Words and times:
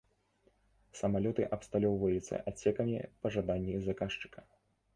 Самалёты 0.99 1.45
абсталёўвацца 1.59 2.41
адсекамі 2.55 2.99
па 3.23 3.27
жаданні 3.39 3.75
заказчыка. 3.89 4.39